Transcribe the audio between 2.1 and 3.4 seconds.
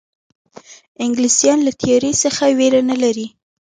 څخه وېره نه لري.